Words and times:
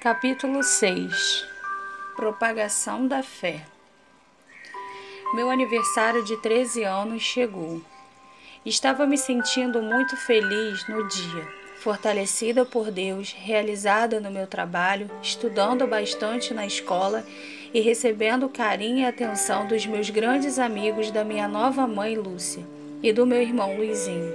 Capítulo 0.00 0.62
6 0.62 1.46
Propagação 2.16 3.06
da 3.06 3.22
Fé 3.22 3.60
Meu 5.34 5.50
aniversário 5.50 6.24
de 6.24 6.38
13 6.38 6.84
anos 6.84 7.22
chegou. 7.22 7.82
Estava 8.64 9.06
me 9.06 9.18
sentindo 9.18 9.82
muito 9.82 10.16
feliz 10.16 10.88
no 10.88 11.06
dia, 11.06 11.46
fortalecida 11.80 12.64
por 12.64 12.90
Deus, 12.90 13.30
realizada 13.30 14.18
no 14.20 14.30
meu 14.30 14.46
trabalho, 14.46 15.10
estudando 15.22 15.86
bastante 15.86 16.54
na 16.54 16.64
escola 16.64 17.22
e 17.74 17.82
recebendo 17.82 18.48
carinho 18.48 19.00
e 19.00 19.04
atenção 19.04 19.66
dos 19.66 19.84
meus 19.84 20.08
grandes 20.08 20.58
amigos 20.58 21.10
da 21.10 21.22
minha 21.22 21.46
nova 21.46 21.86
mãe 21.86 22.16
Lúcia 22.16 22.64
e 23.02 23.12
do 23.12 23.26
meu 23.26 23.42
irmão 23.42 23.76
Luizinho. 23.76 24.34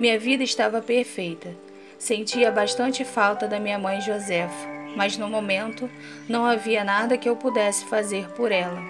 Minha 0.00 0.18
vida 0.18 0.42
estava 0.42 0.82
perfeita. 0.82 1.54
Sentia 2.02 2.50
bastante 2.50 3.04
falta 3.04 3.46
da 3.46 3.60
minha 3.60 3.78
mãe 3.78 4.00
Josefa, 4.00 4.68
mas 4.96 5.16
no 5.16 5.28
momento 5.28 5.88
não 6.28 6.44
havia 6.44 6.82
nada 6.82 7.16
que 7.16 7.28
eu 7.28 7.36
pudesse 7.36 7.84
fazer 7.84 8.28
por 8.30 8.50
ela, 8.50 8.82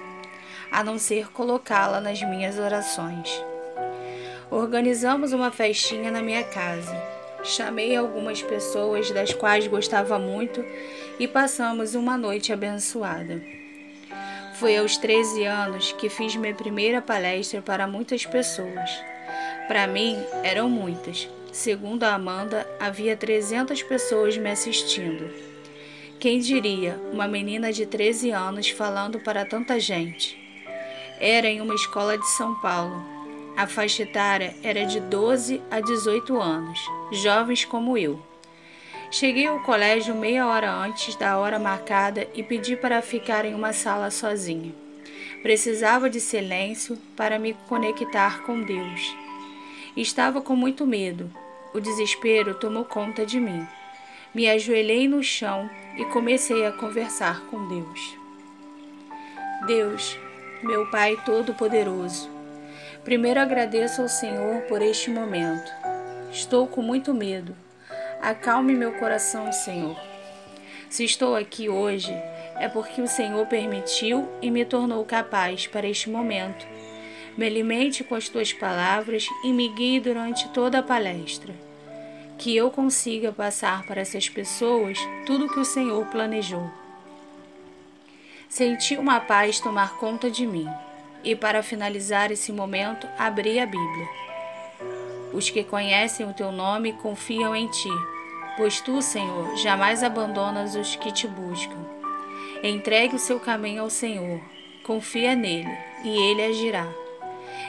a 0.70 0.82
não 0.82 0.98
ser 0.98 1.30
colocá-la 1.30 2.00
nas 2.00 2.22
minhas 2.22 2.58
orações. 2.58 3.28
Organizamos 4.50 5.34
uma 5.34 5.50
festinha 5.50 6.10
na 6.10 6.22
minha 6.22 6.42
casa. 6.42 6.96
Chamei 7.44 7.94
algumas 7.94 8.40
pessoas 8.40 9.10
das 9.10 9.34
quais 9.34 9.66
gostava 9.66 10.18
muito 10.18 10.64
e 11.18 11.28
passamos 11.28 11.94
uma 11.94 12.16
noite 12.16 12.50
abençoada. 12.50 13.42
Foi 14.54 14.78
aos 14.78 14.96
13 14.96 15.44
anos 15.44 15.92
que 15.92 16.08
fiz 16.08 16.34
minha 16.34 16.54
primeira 16.54 17.02
palestra 17.02 17.60
para 17.60 17.86
muitas 17.86 18.24
pessoas. 18.24 18.90
Para 19.68 19.86
mim, 19.86 20.16
eram 20.42 20.70
muitas, 20.70 21.28
Segundo 21.52 22.04
a 22.04 22.14
Amanda, 22.14 22.66
havia 22.80 23.14
300 23.14 23.82
pessoas 23.82 24.38
me 24.38 24.50
assistindo. 24.50 25.30
Quem 26.18 26.38
diria, 26.38 26.98
uma 27.12 27.28
menina 27.28 27.70
de 27.70 27.84
13 27.84 28.30
anos 28.30 28.70
falando 28.70 29.20
para 29.20 29.44
tanta 29.44 29.78
gente? 29.78 30.34
Era 31.20 31.46
em 31.46 31.60
uma 31.60 31.74
escola 31.74 32.16
de 32.16 32.26
São 32.26 32.54
Paulo. 32.54 33.04
A 33.54 33.66
faixa 33.66 34.02
etária 34.02 34.54
era 34.62 34.86
de 34.86 34.98
12 34.98 35.60
a 35.70 35.78
18 35.78 36.40
anos, 36.40 36.80
jovens 37.12 37.66
como 37.66 37.98
eu. 37.98 38.18
Cheguei 39.10 39.46
ao 39.46 39.60
colégio 39.60 40.14
meia 40.14 40.46
hora 40.46 40.72
antes 40.72 41.16
da 41.16 41.36
hora 41.36 41.58
marcada 41.58 42.26
e 42.34 42.42
pedi 42.42 42.76
para 42.76 43.02
ficar 43.02 43.44
em 43.44 43.54
uma 43.54 43.74
sala 43.74 44.10
sozinha. 44.10 44.72
Precisava 45.42 46.08
de 46.08 46.18
silêncio 46.18 46.96
para 47.14 47.38
me 47.38 47.52
conectar 47.68 48.42
com 48.44 48.62
Deus. 48.62 49.21
Estava 49.96 50.40
com 50.40 50.56
muito 50.56 50.86
medo, 50.86 51.30
o 51.74 51.78
desespero 51.80 52.54
tomou 52.54 52.82
conta 52.82 53.26
de 53.26 53.38
mim. 53.38 53.68
Me 54.34 54.48
ajoelhei 54.48 55.06
no 55.06 55.22
chão 55.22 55.68
e 55.98 56.04
comecei 56.06 56.64
a 56.64 56.72
conversar 56.72 57.42
com 57.50 57.68
Deus. 57.68 58.16
Deus, 59.66 60.18
meu 60.62 60.90
Pai 60.90 61.18
Todo-Poderoso, 61.26 62.30
primeiro 63.04 63.38
agradeço 63.38 64.00
ao 64.00 64.08
Senhor 64.08 64.62
por 64.62 64.80
este 64.80 65.10
momento. 65.10 65.70
Estou 66.30 66.66
com 66.66 66.80
muito 66.80 67.12
medo. 67.12 67.54
Acalme 68.22 68.72
meu 68.72 68.92
coração, 68.94 69.52
Senhor. 69.52 70.00
Se 70.88 71.04
estou 71.04 71.36
aqui 71.36 71.68
hoje, 71.68 72.12
é 72.58 72.66
porque 72.66 73.02
o 73.02 73.06
Senhor 73.06 73.46
permitiu 73.46 74.26
e 74.40 74.50
me 74.50 74.64
tornou 74.64 75.04
capaz 75.04 75.66
para 75.66 75.86
este 75.86 76.08
momento 76.08 76.66
me 77.36 77.46
alimente 77.46 78.04
com 78.04 78.14
as 78.14 78.28
tuas 78.28 78.52
palavras 78.52 79.26
e 79.42 79.52
me 79.52 79.68
guie 79.68 80.00
durante 80.00 80.48
toda 80.50 80.78
a 80.78 80.82
palestra. 80.82 81.54
Que 82.38 82.56
eu 82.56 82.70
consiga 82.70 83.32
passar 83.32 83.84
para 83.86 84.00
essas 84.00 84.28
pessoas 84.28 84.98
tudo 85.24 85.46
o 85.46 85.48
que 85.48 85.60
o 85.60 85.64
Senhor 85.64 86.04
planejou. 86.06 86.70
Senti 88.48 88.96
uma 88.96 89.18
paz 89.20 89.60
tomar 89.60 89.96
conta 89.96 90.30
de 90.30 90.46
mim 90.46 90.68
e, 91.24 91.34
para 91.34 91.62
finalizar 91.62 92.30
esse 92.30 92.52
momento, 92.52 93.08
abri 93.18 93.58
a 93.58 93.64
Bíblia. 93.64 94.08
Os 95.32 95.48
que 95.48 95.64
conhecem 95.64 96.28
o 96.28 96.34
teu 96.34 96.52
nome 96.52 96.92
confiam 96.92 97.56
em 97.56 97.66
ti, 97.68 97.88
pois 98.56 98.80
tu, 98.80 99.00
Senhor, 99.00 99.56
jamais 99.56 100.02
abandonas 100.02 100.74
os 100.74 100.96
que 100.96 101.10
te 101.10 101.26
buscam. 101.26 101.78
Entregue 102.62 103.16
o 103.16 103.18
seu 103.18 103.40
caminho 103.40 103.82
ao 103.82 103.90
Senhor, 103.90 104.40
confia 104.84 105.34
nele 105.34 105.74
e 106.04 106.10
ele 106.10 106.42
agirá. 106.44 107.01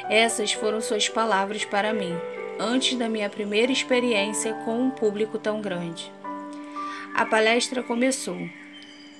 Essas 0.10 0.54
foram 0.54 0.82
suas 0.82 1.10
palavras 1.10 1.66
para 1.66 1.94
mim, 1.94 2.14
antes 2.60 2.98
da 2.98 3.10
minha 3.10 3.30
primeira 3.30 3.72
experiência 3.72 4.54
com 4.66 4.80
um 4.80 4.90
público 4.90 5.38
tão 5.38 5.62
grande. 5.62 6.12
A 7.16 7.26
palestra 7.26 7.84
começou. 7.84 8.38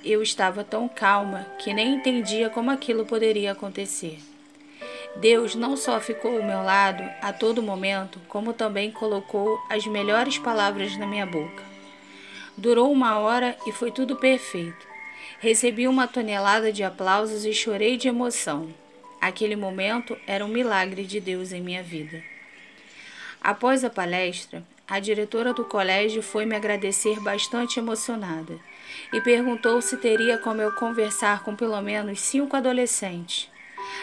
Eu 0.04 0.22
estava 0.22 0.62
tão 0.62 0.88
calma 0.88 1.46
que 1.58 1.72
nem 1.72 1.94
entendia 1.94 2.50
como 2.50 2.70
aquilo 2.70 3.06
poderia 3.06 3.52
acontecer. 3.52 4.18
Deus 5.16 5.54
não 5.54 5.76
só 5.76 6.00
ficou 6.00 6.36
ao 6.36 6.42
meu 6.42 6.62
lado 6.62 7.02
a 7.22 7.32
todo 7.32 7.62
momento, 7.62 8.20
como 8.28 8.52
também 8.52 8.90
colocou 8.90 9.58
as 9.70 9.86
melhores 9.86 10.38
palavras 10.38 10.96
na 10.96 11.06
minha 11.06 11.24
boca. 11.24 11.62
Durou 12.56 12.90
uma 12.90 13.18
hora 13.18 13.56
e 13.66 13.72
foi 13.72 13.90
tudo 13.90 14.16
perfeito. 14.16 14.86
Recebi 15.38 15.86
uma 15.86 16.08
tonelada 16.08 16.72
de 16.72 16.82
aplausos 16.82 17.44
e 17.44 17.52
chorei 17.52 17.96
de 17.96 18.08
emoção. 18.08 18.68
Aquele 19.24 19.56
momento 19.56 20.18
era 20.26 20.44
um 20.44 20.48
milagre 20.48 21.02
de 21.02 21.18
Deus 21.18 21.50
em 21.50 21.62
minha 21.62 21.82
vida. 21.82 22.22
Após 23.40 23.82
a 23.82 23.88
palestra, 23.88 24.62
a 24.86 25.00
diretora 25.00 25.54
do 25.54 25.64
colégio 25.64 26.22
foi 26.22 26.44
me 26.44 26.54
agradecer 26.54 27.18
bastante 27.20 27.78
emocionada 27.78 28.58
e 29.14 29.22
perguntou 29.22 29.80
se 29.80 29.96
teria 29.96 30.36
como 30.36 30.60
eu 30.60 30.72
conversar 30.72 31.42
com 31.42 31.56
pelo 31.56 31.80
menos 31.80 32.20
cinco 32.20 32.54
adolescentes. 32.54 33.50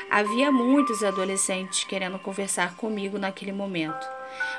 Havia 0.09 0.52
muitos 0.52 1.04
adolescentes 1.04 1.84
querendo 1.84 2.18
conversar 2.18 2.76
comigo 2.76 3.20
naquele 3.20 3.52
momento, 3.52 4.09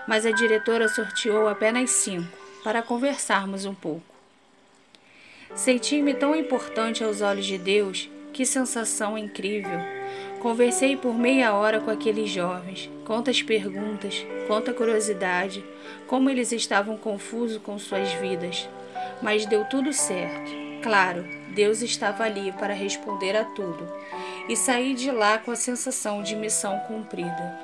mas 0.06 0.25
a 0.25 0.31
diretora 0.31 0.89
sorteou 0.89 1.49
apenas 1.49 1.91
cinco 1.91 2.39
para 2.62 2.83
conversarmos 2.83 3.65
um 3.65 3.75
pouco. 3.75 4.15
Senti-me 5.56 6.15
tão 6.15 6.37
importante 6.37 7.03
aos 7.03 7.21
olhos 7.21 7.47
de 7.47 7.59
Deus, 7.59 8.09
que 8.33 8.47
sensação 8.47 9.19
incrível! 9.19 10.01
Conversei 10.42 10.97
por 10.97 11.14
meia 11.14 11.54
hora 11.54 11.78
com 11.78 11.88
aqueles 11.88 12.28
jovens, 12.28 12.91
quantas 13.04 13.41
perguntas, 13.41 14.26
quanta 14.48 14.72
curiosidade, 14.72 15.64
como 16.08 16.28
eles 16.28 16.50
estavam 16.50 16.97
confusos 16.97 17.58
com 17.58 17.78
suas 17.78 18.12
vidas. 18.14 18.69
Mas 19.22 19.47
deu 19.47 19.64
tudo 19.66 19.92
certo. 19.92 20.50
Claro, 20.82 21.25
Deus 21.54 21.81
estava 21.81 22.25
ali 22.25 22.50
para 22.50 22.75
responder 22.75 23.36
a 23.36 23.44
tudo, 23.44 23.88
e 24.48 24.56
saí 24.56 24.94
de 24.94 25.12
lá 25.12 25.38
com 25.38 25.52
a 25.52 25.56
sensação 25.56 26.25
de 26.25 26.34
missão 26.34 26.76
cumprida. 26.88 27.60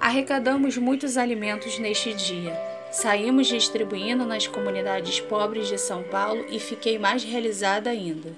Arrecadamos 0.00 0.78
muitos 0.78 1.18
alimentos 1.18 1.78
neste 1.78 2.14
dia. 2.14 2.58
Saímos 2.90 3.46
distribuindo 3.46 4.24
nas 4.24 4.46
comunidades 4.46 5.20
pobres 5.20 5.68
de 5.68 5.76
São 5.76 6.02
Paulo 6.04 6.46
e 6.48 6.58
fiquei 6.58 6.98
mais 6.98 7.22
realizada 7.22 7.90
ainda. 7.90 8.30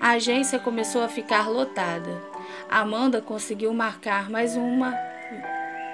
A 0.00 0.10
agência 0.10 0.60
começou 0.60 1.02
a 1.02 1.08
ficar 1.08 1.48
lotada. 1.50 2.22
Amanda 2.70 3.20
conseguiu 3.20 3.74
marcar 3.74 4.30
mais 4.30 4.54
uma 4.54 4.94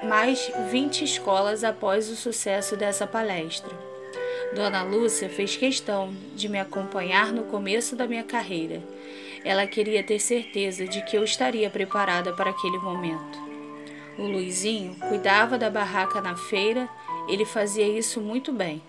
mais 0.03 0.53
20 0.71 1.03
escolas 1.03 1.65
após 1.65 2.11
o 2.11 2.17
sucesso 2.17 2.77
dessa 2.77 3.07
palestra. 3.07 3.73
Dona 4.55 4.83
Lúcia 4.83 5.31
fez 5.31 5.57
questão 5.57 6.15
de 6.37 6.51
me 6.51 6.61
acompanhar 6.61 7.33
no 7.33 7.45
começo 7.45 7.97
da 7.97 8.07
minha 8.07 8.23
carreira. 8.23 8.83
Ela 9.43 9.67
queria 9.67 10.03
ter 10.03 10.19
certeza 10.19 10.87
de 10.87 11.03
que 11.07 11.17
eu 11.17 11.25
estaria 11.25 11.71
preparada 11.71 12.35
para 12.35 12.51
aquele 12.51 12.79
momento. 12.79 13.39
O 14.19 14.23
Luizinho 14.25 14.95
cuidava 15.09 15.57
da 15.57 15.71
barraca 15.71 16.21
na 16.21 16.37
feira, 16.37 16.89
ele 17.27 17.47
fazia 17.47 17.89
isso 17.89 18.21
muito 18.21 18.53
bem. 18.53 18.83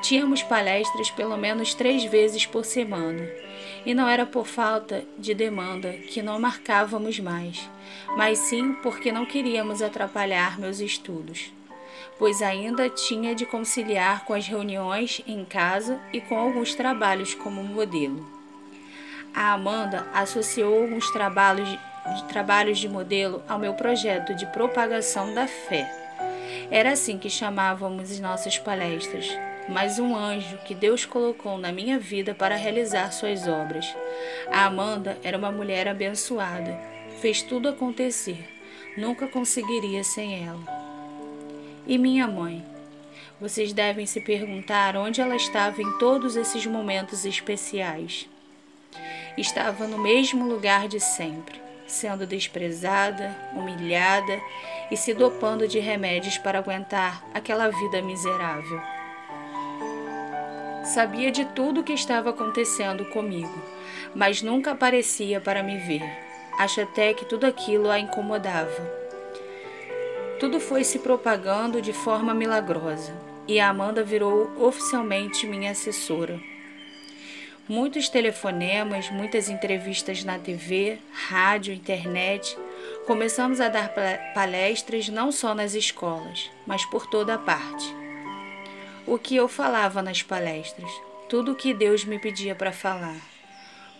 Tínhamos 0.00 0.42
palestras 0.42 1.10
pelo 1.10 1.36
menos 1.36 1.74
três 1.74 2.04
vezes 2.04 2.46
por 2.46 2.64
semana, 2.64 3.28
e 3.84 3.92
não 3.92 4.08
era 4.08 4.24
por 4.24 4.46
falta 4.46 5.04
de 5.18 5.34
demanda 5.34 5.92
que 5.92 6.22
não 6.22 6.38
marcávamos 6.38 7.18
mais, 7.18 7.68
mas 8.16 8.38
sim 8.38 8.74
porque 8.74 9.10
não 9.10 9.26
queríamos 9.26 9.82
atrapalhar 9.82 10.58
meus 10.58 10.78
estudos, 10.78 11.52
pois 12.18 12.42
ainda 12.42 12.88
tinha 12.88 13.34
de 13.34 13.44
conciliar 13.44 14.24
com 14.24 14.34
as 14.34 14.46
reuniões 14.46 15.20
em 15.26 15.44
casa 15.44 16.00
e 16.12 16.20
com 16.20 16.38
alguns 16.38 16.74
trabalhos 16.74 17.34
como 17.34 17.62
modelo. 17.62 18.24
A 19.34 19.52
Amanda 19.52 20.06
associou 20.14 20.82
alguns 20.82 21.10
trabalhos 21.10 21.68
de, 21.68 22.24
trabalhos 22.28 22.78
de 22.78 22.88
modelo 22.88 23.42
ao 23.48 23.58
meu 23.58 23.74
projeto 23.74 24.34
de 24.34 24.46
propagação 24.46 25.34
da 25.34 25.46
fé. 25.46 25.90
Era 26.70 26.92
assim 26.92 27.18
que 27.18 27.28
chamávamos 27.28 28.18
nossas 28.20 28.58
palestras 28.58 29.28
mas 29.68 29.98
um 29.98 30.16
anjo 30.16 30.58
que 30.64 30.74
Deus 30.74 31.04
colocou 31.04 31.58
na 31.58 31.70
minha 31.70 31.98
vida 31.98 32.34
para 32.34 32.56
realizar 32.56 33.12
suas 33.12 33.46
obras. 33.46 33.86
A 34.50 34.64
Amanda 34.64 35.18
era 35.22 35.36
uma 35.36 35.52
mulher 35.52 35.86
abençoada, 35.86 36.78
fez 37.20 37.42
tudo 37.42 37.68
acontecer, 37.68 38.48
nunca 38.96 39.28
conseguiria 39.28 40.02
sem 40.02 40.46
ela. 40.46 40.78
E 41.86 41.98
minha 41.98 42.26
mãe? 42.26 42.64
Vocês 43.40 43.72
devem 43.72 44.04
se 44.04 44.20
perguntar 44.20 44.96
onde 44.96 45.20
ela 45.20 45.36
estava 45.36 45.80
em 45.80 45.98
todos 45.98 46.34
esses 46.34 46.66
momentos 46.66 47.24
especiais. 47.24 48.28
Estava 49.36 49.86
no 49.86 49.98
mesmo 49.98 50.44
lugar 50.44 50.88
de 50.88 50.98
sempre, 50.98 51.60
sendo 51.86 52.26
desprezada, 52.26 53.36
humilhada 53.54 54.40
e 54.90 54.96
se 54.96 55.14
dopando 55.14 55.68
de 55.68 55.78
remédios 55.78 56.36
para 56.36 56.58
aguentar 56.58 57.24
aquela 57.32 57.68
vida 57.68 58.02
miserável. 58.02 58.97
Sabia 60.84 61.30
de 61.30 61.44
tudo 61.44 61.80
o 61.80 61.84
que 61.84 61.92
estava 61.92 62.30
acontecendo 62.30 63.04
comigo, 63.06 63.62
mas 64.14 64.42
nunca 64.42 64.70
aparecia 64.70 65.40
para 65.40 65.62
me 65.62 65.76
ver. 65.78 66.02
Acho 66.58 66.80
até 66.80 67.12
que 67.12 67.24
tudo 67.24 67.44
aquilo 67.44 67.90
a 67.90 67.98
incomodava. 67.98 68.98
Tudo 70.40 70.60
foi 70.60 70.84
se 70.84 71.00
propagando 71.00 71.82
de 71.82 71.92
forma 71.92 72.32
milagrosa 72.32 73.12
e 73.46 73.58
a 73.58 73.68
Amanda 73.68 74.04
virou 74.04 74.50
oficialmente 74.58 75.46
minha 75.46 75.70
assessora. 75.70 76.38
Muitos 77.68 78.08
telefonemas, 78.08 79.10
muitas 79.10 79.50
entrevistas 79.50 80.24
na 80.24 80.38
TV, 80.38 80.98
rádio, 81.12 81.74
internet. 81.74 82.56
Começamos 83.06 83.60
a 83.60 83.68
dar 83.68 83.92
palestras 84.34 85.08
não 85.08 85.30
só 85.30 85.54
nas 85.54 85.74
escolas, 85.74 86.50
mas 86.66 86.84
por 86.86 87.06
toda 87.06 87.34
a 87.34 87.38
parte. 87.38 87.87
O 89.10 89.18
que 89.18 89.34
eu 89.34 89.48
falava 89.48 90.02
nas 90.02 90.22
palestras? 90.22 90.90
Tudo 91.30 91.52
o 91.52 91.54
que 91.54 91.72
Deus 91.72 92.04
me 92.04 92.18
pedia 92.18 92.54
para 92.54 92.72
falar. 92.72 93.16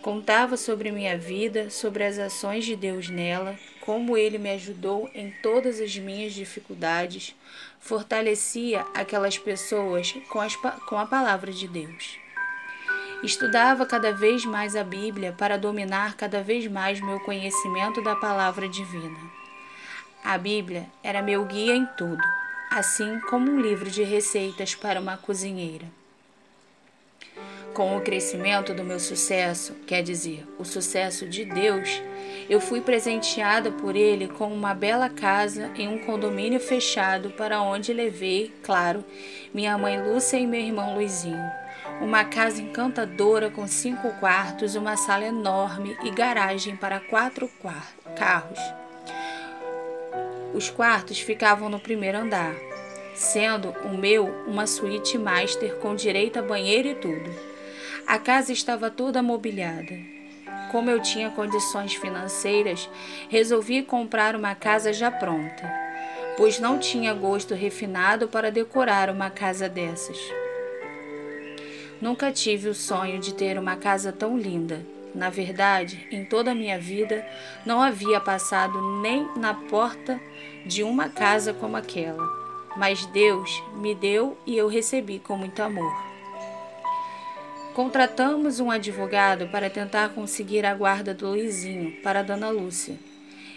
Contava 0.03 0.55
sobre 0.55 0.91
minha 0.91 1.17
vida, 1.17 1.71
sobre 1.71 2.03
as 2.03 2.19
ações 2.19 2.63
de 2.63 2.75
Deus 2.75 3.09
nela, 3.09 3.57
como 3.81 4.15
ele 4.15 4.37
me 4.37 4.51
ajudou 4.51 5.09
em 5.15 5.31
todas 5.41 5.79
as 5.81 5.97
minhas 5.97 6.31
dificuldades, 6.31 7.35
fortalecia 7.79 8.85
aquelas 8.93 9.35
pessoas 9.35 10.13
com, 10.29 10.39
as, 10.39 10.55
com 10.55 10.99
a 10.99 11.07
palavra 11.07 11.51
de 11.51 11.67
Deus. 11.67 12.19
Estudava 13.23 13.87
cada 13.87 14.13
vez 14.13 14.45
mais 14.45 14.75
a 14.75 14.83
Bíblia 14.83 15.33
para 15.35 15.57
dominar 15.57 16.17
cada 16.17 16.43
vez 16.43 16.67
mais 16.67 17.01
meu 17.01 17.19
conhecimento 17.21 17.99
da 18.03 18.15
palavra 18.15 18.69
divina. 18.69 19.19
A 20.23 20.37
Bíblia 20.37 20.85
era 21.01 21.19
meu 21.19 21.45
guia 21.45 21.75
em 21.75 21.87
tudo, 21.97 22.21
assim 22.69 23.19
como 23.21 23.51
um 23.51 23.59
livro 23.59 23.89
de 23.89 24.03
receitas 24.03 24.75
para 24.75 24.99
uma 24.99 25.17
cozinheira. 25.17 25.85
Com 27.73 27.95
o 27.95 28.01
crescimento 28.01 28.73
do 28.73 28.83
meu 28.83 28.99
sucesso, 28.99 29.73
quer 29.87 30.01
dizer, 30.01 30.45
o 30.57 30.65
sucesso 30.65 31.27
de 31.27 31.45
Deus, 31.45 32.01
eu 32.49 32.59
fui 32.59 32.81
presenteada 32.81 33.71
por 33.71 33.95
ele 33.95 34.27
com 34.27 34.51
uma 34.51 34.73
bela 34.73 35.07
casa 35.07 35.71
em 35.75 35.87
um 35.87 35.99
condomínio 35.99 36.59
fechado 36.59 37.29
para 37.31 37.61
onde 37.61 37.93
levei, 37.93 38.53
claro, 38.63 39.05
minha 39.53 39.77
mãe 39.77 40.01
Lúcia 40.01 40.37
e 40.37 40.47
meu 40.47 40.59
irmão 40.59 40.95
Luizinho. 40.95 41.49
Uma 42.01 42.25
casa 42.25 42.61
encantadora 42.61 43.49
com 43.49 43.67
cinco 43.67 44.11
quartos, 44.19 44.75
uma 44.75 44.97
sala 44.97 45.25
enorme 45.25 45.97
e 46.03 46.09
garagem 46.09 46.75
para 46.75 46.99
quatro 46.99 47.49
carros. 48.17 48.59
Os 50.59 50.69
quartos 50.69 51.21
ficavam 51.21 51.69
no 51.69 51.79
primeiro 51.79 52.17
andar, 52.17 52.53
sendo 53.15 53.69
o 53.85 53.97
meu 53.97 54.25
uma 54.45 54.67
suíte 54.67 55.17
master 55.17 55.77
com 55.77 55.95
direito 55.95 56.37
a 56.37 56.41
banheiro 56.41 56.89
e 56.89 56.95
tudo. 56.95 57.33
A 58.05 58.19
casa 58.19 58.51
estava 58.51 58.91
toda 58.91 59.23
mobiliada. 59.23 59.97
Como 60.69 60.89
eu 60.89 61.01
tinha 61.01 61.29
condições 61.29 61.93
financeiras, 61.93 62.89
resolvi 63.29 63.83
comprar 63.83 64.35
uma 64.35 64.53
casa 64.53 64.91
já 64.91 65.09
pronta, 65.09 65.73
pois 66.35 66.59
não 66.59 66.77
tinha 66.77 67.13
gosto 67.13 67.53
refinado 67.53 68.27
para 68.27 68.51
decorar 68.51 69.09
uma 69.09 69.29
casa 69.29 69.69
dessas. 69.69 70.19
Nunca 72.01 72.33
tive 72.33 72.67
o 72.67 72.75
sonho 72.75 73.17
de 73.17 73.33
ter 73.33 73.57
uma 73.57 73.77
casa 73.77 74.11
tão 74.11 74.37
linda. 74.37 74.85
Na 75.13 75.29
verdade, 75.29 76.07
em 76.11 76.23
toda 76.23 76.51
a 76.51 76.55
minha 76.55 76.79
vida, 76.79 77.25
não 77.65 77.81
havia 77.81 78.19
passado 78.19 78.99
nem 79.01 79.27
na 79.35 79.53
porta 79.53 80.19
de 80.65 80.83
uma 80.83 81.09
casa 81.09 81.53
como 81.53 81.75
aquela. 81.75 82.23
Mas 82.77 83.05
Deus 83.07 83.63
me 83.75 83.95
deu 83.95 84.37
e 84.45 84.55
eu 84.55 84.67
recebi 84.67 85.19
com 85.19 85.35
muito 85.35 85.61
amor. 85.61 86.09
Contratamos 87.73 88.59
um 88.59 88.69
advogado 88.69 89.47
para 89.47 89.69
tentar 89.69 90.09
conseguir 90.09 90.65
a 90.65 90.75
guarda 90.75 91.13
do 91.13 91.29
Luizinho 91.29 92.01
para 92.03 92.19
a 92.19 92.23
Dona 92.23 92.49
Lúcia. 92.49 92.97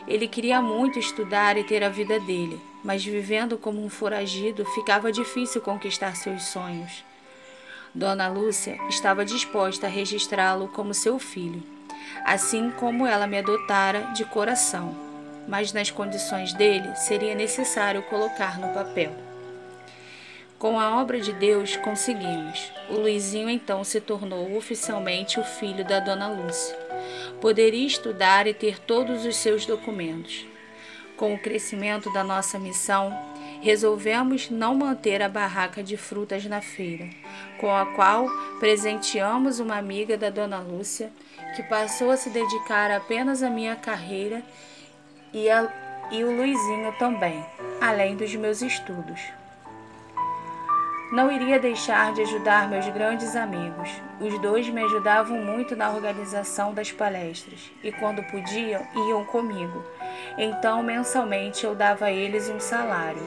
Ele 0.07 0.27
queria 0.27 0.61
muito 0.61 0.99
estudar 0.99 1.57
e 1.57 1.65
ter 1.65 1.83
a 1.83 1.89
vida 1.89 2.19
dele, 2.21 2.61
mas 2.83 3.05
vivendo 3.05 3.59
como 3.59 3.85
um 3.85 3.89
foragido 3.89 4.65
ficava 4.65 5.13
difícil 5.13 5.61
conquistar 5.61 6.17
seus 6.17 6.45
sonhos. 6.45 7.05
Dona 7.95 8.27
Lúcia 8.27 8.79
estava 8.89 9.23
disposta 9.23 9.87
a 9.87 9.91
registrá-lo 9.91 10.69
como 10.69 10.95
seu 10.95 11.19
filho, 11.19 11.63
assim 12.25 12.71
como 12.71 13.07
ela 13.07 13.27
me 13.27 13.37
adotara 13.37 14.13
de 14.15 14.25
coração, 14.25 14.97
mas 15.47 15.75
nas 15.75 15.91
condições 15.91 16.55
dele 16.55 16.95
seria 16.97 17.35
necessário 17.35 18.03
colocar 18.05 18.59
no 18.59 18.73
papel. 18.73 19.13
Com 20.59 20.81
a 20.81 21.03
obra 21.03 21.21
de 21.21 21.35
Deus 21.35 21.77
conseguimos. 21.77 22.73
O 22.89 22.95
Luizinho 22.95 23.51
então 23.51 23.85
se 23.85 24.01
tornou 24.01 24.57
oficialmente 24.57 25.39
o 25.39 25.45
filho 25.45 25.85
da 25.85 26.01
Dona 26.01 26.29
Lúcia. 26.29 26.75
Poderia 27.43 27.87
estudar 27.87 28.47
e 28.47 28.55
ter 28.55 28.79
todos 28.79 29.27
os 29.27 29.37
seus 29.37 29.67
documentos. 29.67 30.47
Com 31.17 31.35
o 31.35 31.39
crescimento 31.39 32.11
da 32.13 32.25
nossa 32.25 32.59
missão, 32.59 33.13
resolvemos 33.63 34.51
não 34.51 34.75
manter 34.75 35.23
a 35.23 35.29
barraca 35.29 35.83
de 35.83 35.97
frutas 35.97 36.45
na 36.45 36.61
feira, 36.61 37.09
com 37.59 37.75
a 37.75 37.87
qual 37.87 38.29
presenteamos 38.59 39.61
uma 39.61 39.77
amiga 39.77 40.19
da 40.19 40.31
Dona 40.31 40.59
Lúcia, 40.59 41.13
que 41.55 41.63
passou 41.63 42.11
a 42.11 42.17
se 42.17 42.29
dedicar 42.31 42.91
apenas 42.91 43.41
à 43.43 43.49
minha 43.49 43.77
carreira 43.77 44.43
e, 45.33 45.49
a, 45.49 45.69
e 46.11 46.25
o 46.25 46.37
Luizinho 46.37 46.93
também, 46.99 47.45
além 47.81 48.17
dos 48.17 48.35
meus 48.35 48.63
estudos. 48.63 49.21
Não 51.13 51.31
iria 51.31 51.61
deixar 51.61 52.15
de 52.15 52.23
ajudar 52.23 52.71
meus 52.71 52.89
grandes 52.89 53.37
amigos. 53.37 53.91
Os 54.19 54.41
dois 54.41 54.67
me 54.71 54.83
ajudavam 54.83 55.37
muito 55.37 55.77
na 55.77 55.91
organização 55.91 56.73
das 56.73 56.91
palestras 56.91 57.71
e, 57.85 57.93
quando 57.93 58.23
podiam, 58.25 58.81
iam 59.09 59.23
comigo. 59.27 59.85
Então, 60.39 60.83
mensalmente, 60.83 61.65
eu 61.65 61.75
dava 61.75 62.07
a 62.07 62.11
eles 62.11 62.49
um 62.49 62.59
salário, 62.59 63.23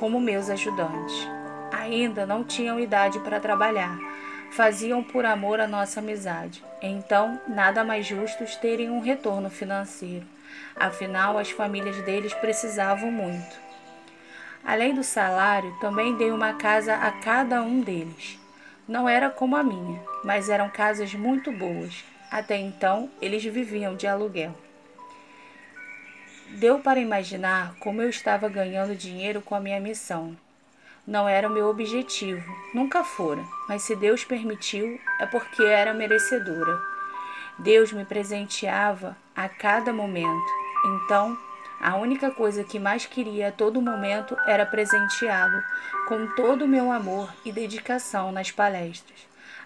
como 0.00 0.18
meus 0.18 0.48
ajudantes. 0.48 1.28
Ainda 1.70 2.24
não 2.24 2.42
tinham 2.42 2.80
idade 2.80 3.20
para 3.20 3.38
trabalhar, 3.38 3.98
faziam 4.50 5.04
por 5.04 5.26
amor 5.26 5.60
à 5.60 5.68
nossa 5.68 6.00
amizade. 6.00 6.64
Então, 6.80 7.38
nada 7.46 7.84
mais 7.84 8.06
justo 8.06 8.42
terem 8.62 8.88
um 8.88 9.00
retorno 9.00 9.50
financeiro. 9.50 10.24
Afinal, 10.74 11.36
as 11.36 11.50
famílias 11.50 11.98
deles 12.02 12.32
precisavam 12.32 13.12
muito. 13.12 13.60
Além 14.64 14.94
do 14.94 15.04
salário, 15.04 15.76
também 15.80 16.16
dei 16.16 16.30
uma 16.30 16.54
casa 16.54 16.94
a 16.94 17.12
cada 17.12 17.62
um 17.62 17.82
deles. 17.82 18.38
Não 18.88 19.06
era 19.06 19.28
como 19.28 19.54
a 19.54 19.62
minha, 19.62 20.00
mas 20.24 20.48
eram 20.48 20.70
casas 20.70 21.12
muito 21.12 21.52
boas. 21.52 22.04
Até 22.30 22.56
então, 22.56 23.10
eles 23.20 23.44
viviam 23.44 23.94
de 23.94 24.06
aluguel. 24.06 24.54
Deu 26.58 26.80
para 26.80 26.98
imaginar 26.98 27.76
como 27.78 28.02
eu 28.02 28.08
estava 28.08 28.48
ganhando 28.48 28.94
dinheiro 28.94 29.40
com 29.40 29.54
a 29.54 29.60
minha 29.60 29.78
missão. 29.78 30.36
Não 31.06 31.28
era 31.28 31.48
o 31.48 31.52
meu 31.52 31.68
objetivo, 31.68 32.44
nunca 32.74 33.04
fora, 33.04 33.42
mas 33.68 33.82
se 33.82 33.94
Deus 33.94 34.24
permitiu, 34.24 35.00
é 35.20 35.26
porque 35.26 35.62
era 35.62 35.94
merecedora. 35.94 36.78
Deus 37.58 37.92
me 37.92 38.04
presenteava 38.04 39.16
a 39.34 39.48
cada 39.48 39.92
momento. 39.92 40.52
Então, 40.84 41.38
a 41.80 41.96
única 41.96 42.30
coisa 42.30 42.64
que 42.64 42.78
mais 42.78 43.06
queria 43.06 43.48
a 43.48 43.52
todo 43.52 43.80
momento 43.80 44.36
era 44.46 44.66
presenteá-lo 44.66 45.62
com 46.08 46.26
todo 46.34 46.64
o 46.64 46.68
meu 46.68 46.90
amor 46.90 47.32
e 47.44 47.52
dedicação 47.52 48.32
nas 48.32 48.50
palestras. 48.50 49.18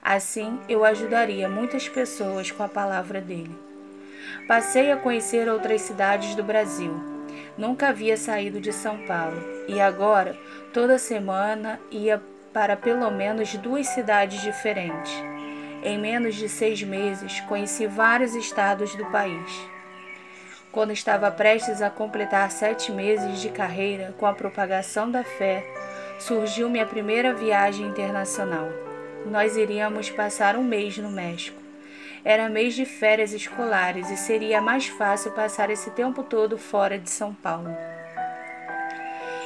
Assim, 0.03 0.61
eu 0.69 0.85
ajudaria 0.85 1.49
muitas 1.49 1.89
pessoas 1.89 2.51
com 2.51 2.63
a 2.63 2.69
palavra 2.69 3.21
dele. 3.21 3.74
Passei 4.47 4.93
a 4.93 4.97
conhecer 4.97 5.49
outras 5.49 5.83
cidades 5.83 6.35
do 6.35 6.43
Brasil. 6.43 6.95
Nunca 7.57 7.89
havia 7.89 8.17
saído 8.17 8.61
de 8.61 8.73
São 8.73 8.99
Paulo 9.07 9.41
e 9.69 9.81
agora, 9.81 10.37
toda 10.73 10.99
semana, 10.99 11.81
ia 11.91 12.21
para 12.53 12.77
pelo 12.77 13.11
menos 13.11 13.55
duas 13.57 13.89
cidades 13.89 14.41
diferentes. 14.43 15.13
Em 15.83 15.99
menos 15.99 16.35
de 16.35 16.49
seis 16.49 16.83
meses, 16.83 17.41
conheci 17.41 17.87
vários 17.87 18.35
estados 18.35 18.95
do 18.95 19.07
país. 19.07 19.69
Quando 20.73 20.93
estava 20.93 21.31
prestes 21.31 21.81
a 21.81 21.91
completar 21.91 22.51
sete 22.51 22.91
meses 22.91 23.41
de 23.41 23.49
carreira 23.49 24.15
com 24.19 24.27
a 24.27 24.33
propagação 24.33 25.11
da 25.11 25.23
fé, 25.23 25.65
surgiu 26.19 26.69
minha 26.69 26.87
primeira 26.87 27.33
viagem 27.33 27.87
internacional. 27.87 28.69
Nós 29.27 29.57
iríamos 29.57 30.11
passar 30.11 30.57
um 30.57 30.65
mês 30.65 30.99
no 30.99 31.11
México. 31.11 31.64
Era 32.25 32.49
mês 32.49 32.75
de 32.75 32.87
férias 32.87 33.35
escolares 33.35 34.11
e 34.11 34.17
seria 34.17 34.59
mais 34.59 34.89
fácil 34.89 35.33
passar 35.33 35.69
esse 35.69 35.91
tempo 35.91 36.23
todo 36.23 36.57
fora 36.57 36.99
de 36.99 37.11
São 37.11 37.35
Paulo. 37.35 37.69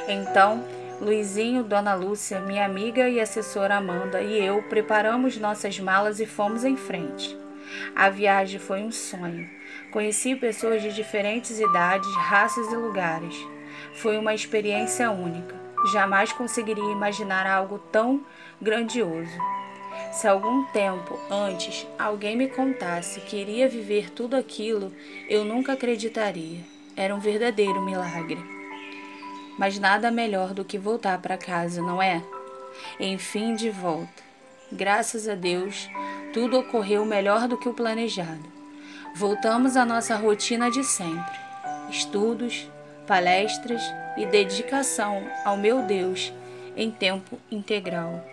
Então, 0.07 0.65
Luizinho, 1.01 1.65
Dona 1.65 1.95
Lúcia, 1.95 2.39
minha 2.39 2.65
amiga 2.65 3.09
e 3.09 3.21
assessora 3.21 3.75
Amanda 3.75 4.23
e 4.23 4.39
eu 4.41 4.63
preparamos 4.63 5.37
nossas 5.39 5.81
malas 5.81 6.21
e 6.21 6.27
fomos 6.27 6.65
em 6.65 6.77
frente. 6.77 7.37
A 7.97 8.09
viagem 8.09 8.61
foi 8.61 8.81
um 8.81 8.93
sonho. 8.93 9.51
Conheci 9.91 10.37
pessoas 10.37 10.81
de 10.81 10.93
diferentes 10.93 11.59
idades, 11.59 12.09
raças 12.15 12.73
e 12.73 12.77
lugares. 12.77 13.35
Foi 13.95 14.17
uma 14.17 14.35
experiência 14.35 15.11
única. 15.11 15.57
Jamais 15.93 16.33
conseguiria 16.33 16.93
imaginar 16.93 17.45
algo 17.45 17.79
tão 17.91 18.25
grandioso. 18.63 19.37
Se 20.11 20.27
algum 20.27 20.65
tempo 20.65 21.19
antes 21.31 21.87
alguém 21.99 22.37
me 22.37 22.49
contasse 22.49 23.21
que 23.21 23.37
iria 23.37 23.69
viver 23.69 24.11
tudo 24.11 24.37
aquilo, 24.37 24.93
eu 25.29 25.45
nunca 25.45 25.75
acreditaria. 25.75 26.61
Era 26.97 27.15
um 27.15 27.21
verdadeiro 27.21 27.81
milagre. 27.83 28.39
Mas 29.59 29.79
nada 29.79 30.11
melhor 30.11 30.55
do 30.55 30.65
que 30.65 30.79
voltar 30.79 31.21
para 31.21 31.37
casa, 31.37 31.83
não 31.83 32.03
é? 32.03 32.23
Enfim, 32.99 33.55
de 33.55 33.71
volta. 33.71 34.23
Graças 34.73 35.29
a 35.29 35.35
Deus, 35.35 35.89
tudo 36.33 36.59
ocorreu 36.59 37.05
melhor 37.05 37.47
do 37.47 37.59
que 37.59 37.69
o 37.69 37.75
planejado. 37.75 38.45
Voltamos 39.15 39.77
à 39.77 39.85
nossa 39.85 40.17
rotina 40.17 40.71
de 40.71 40.85
sempre: 40.85 41.39
estudos, 41.91 42.69
palestras 43.07 43.83
e 44.17 44.27
dedicação 44.27 45.23
ao 45.45 45.57
meu 45.57 45.83
Deus 45.83 46.33
em 46.77 46.91
tempo 46.91 47.39
integral. 47.51 48.25